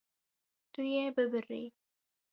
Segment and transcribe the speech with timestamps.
[0.73, 1.63] Tu yê bibirî.